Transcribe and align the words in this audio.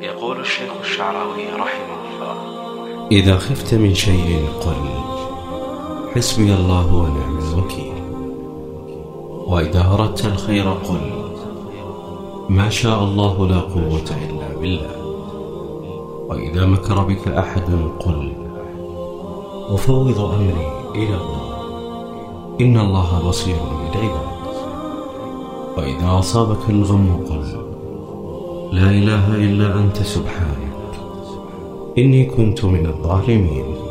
يقول 0.00 0.40
الشيخ 0.40 0.72
الشعراوي 0.80 1.48
رحمه 1.48 2.00
الله. 2.10 3.08
إذا 3.12 3.36
خفت 3.36 3.74
من 3.74 3.94
شيء 3.94 4.48
قل 4.60 4.74
حسبي 6.14 6.54
الله 6.54 6.94
ونعم 6.94 7.38
الوكيل. 7.38 7.92
وإذا 9.46 9.94
أردت 9.94 10.24
الخير 10.24 10.72
قل 10.72 11.00
ما 12.48 12.70
شاء 12.70 13.04
الله 13.04 13.46
لا 13.46 13.60
قوة 13.60 14.10
إلا 14.28 14.60
بالله. 14.60 14.96
وإذا 16.28 16.66
مكر 16.66 17.02
بك 17.02 17.28
أحد 17.28 17.90
قل 18.00 18.32
وفوض 19.70 20.20
أمري 20.20 20.72
إلى 20.94 21.14
الله. 21.16 21.50
إن 22.60 22.78
الله 22.78 23.28
بصير 23.28 23.56
بالعباد. 23.56 24.30
وإذا 25.76 26.18
أصابك 26.18 26.70
الغم 26.70 27.26
قل 27.30 27.69
لا 28.72 28.90
إله 28.90 29.34
إلا 29.36 29.78
أنت 29.78 29.96
سبحانك. 29.96 30.72
إني 31.98 32.24
كنت 32.24 32.64
من 32.64 32.86
الظالمين. 32.86 33.89